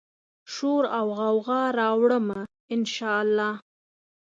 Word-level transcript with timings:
شوراوغوغا 0.53 1.61
راوړمه، 1.79 2.41
ان 2.73 2.81
شا 2.93 3.11
الله 3.23 3.53